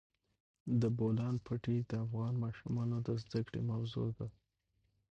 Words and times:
د 0.81 0.83
بولان 0.97 1.35
پټي 1.45 1.77
د 1.89 1.91
افغان 2.05 2.33
ماشومانو 2.43 2.97
د 3.07 3.09
زده 3.23 3.39
کړې 3.47 3.61
موضوع 3.71 4.09
ده. 4.17 4.27